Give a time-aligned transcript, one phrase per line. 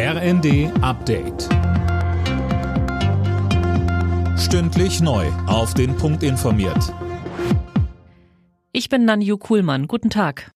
[0.00, 1.48] RND Update.
[4.38, 5.26] Stündlich neu.
[5.48, 6.94] Auf den Punkt informiert.
[8.70, 9.88] Ich bin Nanju Kuhlmann.
[9.88, 10.52] Guten Tag.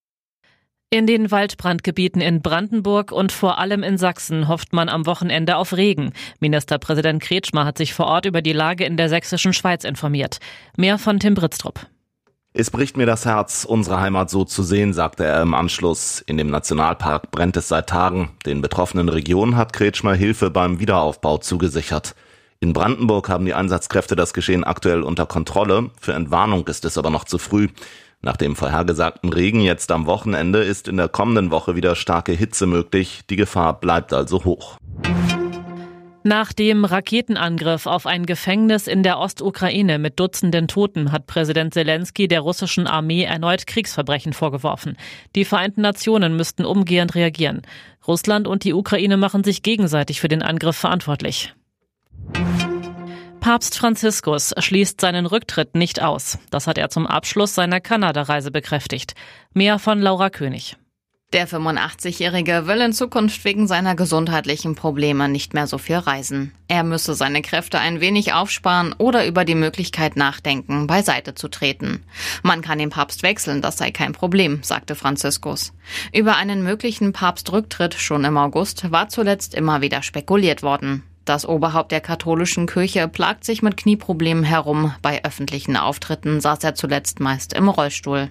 [0.91, 5.77] In den Waldbrandgebieten in Brandenburg und vor allem in Sachsen hofft man am Wochenende auf
[5.77, 6.13] Regen.
[6.39, 10.39] Ministerpräsident Kretschmer hat sich vor Ort über die Lage in der sächsischen Schweiz informiert.
[10.77, 11.89] Mehr von Tim Britztrup.
[12.55, 16.21] Es bricht mir das Herz, unsere Heimat so zu sehen, sagte er im Anschluss.
[16.27, 18.33] In dem Nationalpark brennt es seit Tagen.
[18.45, 22.15] Den betroffenen Regionen hat Kretschmer Hilfe beim Wiederaufbau zugesichert.
[22.61, 25.91] In Brandenburg haben die Einsatzkräfte das Geschehen aktuell unter Kontrolle.
[25.99, 27.69] Für Entwarnung ist es aber noch zu früh.
[28.21, 32.67] Nach dem vorhergesagten Regen jetzt am Wochenende ist in der kommenden Woche wieder starke Hitze
[32.67, 33.23] möglich.
[33.31, 34.77] Die Gefahr bleibt also hoch.
[36.25, 42.29] Nach dem Raketenangriff auf ein Gefängnis in der Ostukraine mit Dutzenden Toten hat Präsident Zelensky
[42.29, 44.97] der russischen Armee erneut Kriegsverbrechen vorgeworfen.
[45.35, 47.63] Die Vereinten Nationen müssten umgehend reagieren.
[48.07, 51.55] Russland und die Ukraine machen sich gegenseitig für den Angriff verantwortlich.
[53.41, 56.39] Papst Franziskus schließt seinen Rücktritt nicht aus.
[56.51, 59.15] Das hat er zum Abschluss seiner Kanada-Reise bekräftigt.
[59.53, 60.77] Mehr von Laura König.
[61.33, 66.53] Der 85-Jährige will in Zukunft wegen seiner gesundheitlichen Probleme nicht mehr so viel reisen.
[66.69, 72.05] Er müsse seine Kräfte ein wenig aufsparen oder über die Möglichkeit nachdenken, beiseite zu treten.
[72.43, 75.73] Man kann den Papst wechseln, das sei kein Problem, sagte Franziskus.
[76.13, 81.03] Über einen möglichen Papstrücktritt schon im August war zuletzt immer wieder spekuliert worden.
[81.25, 84.93] Das Oberhaupt der katholischen Kirche plagt sich mit Knieproblemen herum.
[85.01, 88.31] Bei öffentlichen Auftritten saß er zuletzt meist im Rollstuhl.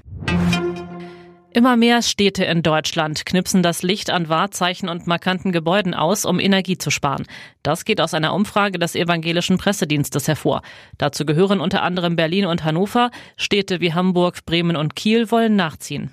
[1.53, 6.39] Immer mehr Städte in Deutschland knipsen das Licht an Wahrzeichen und markanten Gebäuden aus, um
[6.39, 7.25] Energie zu sparen.
[7.61, 10.61] Das geht aus einer Umfrage des evangelischen Pressedienstes hervor.
[10.97, 13.11] Dazu gehören unter anderem Berlin und Hannover.
[13.35, 16.09] Städte wie Hamburg, Bremen und Kiel wollen nachziehen.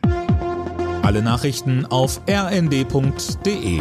[1.02, 3.80] Alle Nachrichten auf rnd.de